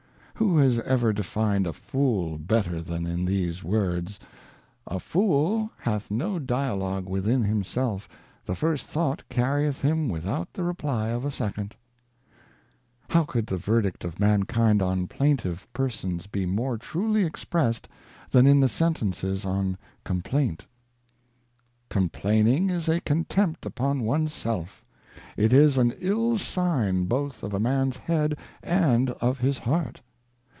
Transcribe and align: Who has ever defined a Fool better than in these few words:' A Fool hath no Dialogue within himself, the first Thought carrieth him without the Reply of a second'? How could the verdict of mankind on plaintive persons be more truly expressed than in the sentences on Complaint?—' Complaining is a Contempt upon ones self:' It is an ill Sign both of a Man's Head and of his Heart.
Who 0.35 0.57
has 0.57 0.79
ever 0.79 1.13
defined 1.13 1.67
a 1.67 1.73
Fool 1.73 2.39
better 2.39 2.81
than 2.81 3.05
in 3.05 3.25
these 3.25 3.59
few 3.59 3.69
words:' 3.69 4.19
A 4.87 4.99
Fool 4.99 5.69
hath 5.77 6.09
no 6.09 6.39
Dialogue 6.39 7.07
within 7.07 7.43
himself, 7.43 8.09
the 8.43 8.55
first 8.55 8.87
Thought 8.87 9.21
carrieth 9.29 9.81
him 9.81 10.09
without 10.09 10.51
the 10.53 10.63
Reply 10.63 11.09
of 11.09 11.25
a 11.25 11.29
second'? 11.29 11.75
How 13.11 13.23
could 13.23 13.45
the 13.45 13.57
verdict 13.59 14.03
of 14.03 14.19
mankind 14.19 14.81
on 14.81 15.05
plaintive 15.05 15.67
persons 15.73 16.25
be 16.25 16.47
more 16.47 16.75
truly 16.75 17.23
expressed 17.23 17.87
than 18.31 18.47
in 18.47 18.61
the 18.61 18.69
sentences 18.69 19.45
on 19.45 19.77
Complaint?—' 20.03 20.65
Complaining 21.91 22.71
is 22.71 22.89
a 22.89 22.99
Contempt 23.01 23.63
upon 23.63 24.01
ones 24.01 24.33
self:' 24.33 24.83
It 25.37 25.53
is 25.53 25.77
an 25.77 25.93
ill 25.99 26.39
Sign 26.39 27.05
both 27.05 27.43
of 27.43 27.53
a 27.53 27.59
Man's 27.59 27.97
Head 27.97 28.39
and 28.63 29.11
of 29.21 29.37
his 29.37 29.59
Heart. 29.59 30.01